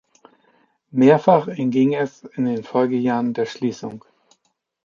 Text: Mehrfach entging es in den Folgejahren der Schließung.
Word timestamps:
Mehrfach 0.89 1.47
entging 1.47 1.93
es 1.93 2.23
in 2.33 2.45
den 2.45 2.63
Folgejahren 2.63 3.35
der 3.35 3.45
Schließung. 3.45 4.03